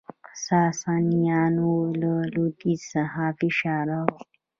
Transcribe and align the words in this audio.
ساسانیانو 0.47 1.71
له 2.01 2.11
لویدیځ 2.33 2.81
څخه 2.93 3.23
فشار 3.39 3.83
راوړ 3.91 4.19